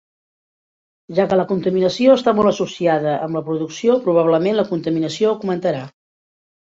[1.17, 5.83] Ja que la contaminació està molt associada amb la producció, probablement la contaminació augmentarà.